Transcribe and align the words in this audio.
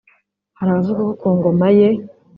Hari 0.57 0.69
abavuga 0.71 1.03
ko 1.09 1.13
ku 1.21 1.27
ngoma 1.35 1.67
ye 1.77 1.87